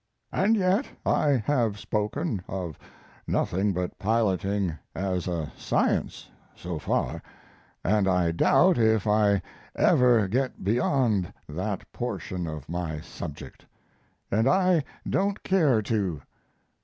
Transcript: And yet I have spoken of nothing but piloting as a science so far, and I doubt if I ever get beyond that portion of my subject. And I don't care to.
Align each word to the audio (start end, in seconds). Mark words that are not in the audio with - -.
And 0.31 0.55
yet 0.55 0.87
I 1.05 1.43
have 1.45 1.77
spoken 1.79 2.41
of 2.47 2.79
nothing 3.27 3.71
but 3.71 3.99
piloting 3.99 4.79
as 4.95 5.27
a 5.27 5.51
science 5.55 6.27
so 6.55 6.79
far, 6.79 7.21
and 7.83 8.07
I 8.07 8.31
doubt 8.31 8.79
if 8.79 9.05
I 9.05 9.43
ever 9.75 10.27
get 10.27 10.63
beyond 10.63 11.31
that 11.47 11.85
portion 11.93 12.47
of 12.47 12.67
my 12.67 12.99
subject. 13.01 13.67
And 14.31 14.47
I 14.47 14.83
don't 15.07 15.43
care 15.43 15.83
to. 15.83 16.23